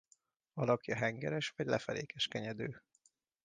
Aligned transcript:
Alakja 0.53 0.95
hengeres 0.95 1.49
vagy 1.55 1.65
lefelé 1.65 2.05
keskenyedő. 2.05 2.81